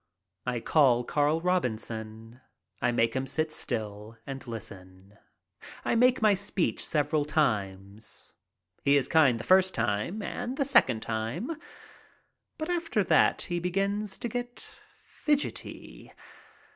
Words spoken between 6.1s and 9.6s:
my speech several times. He is kind the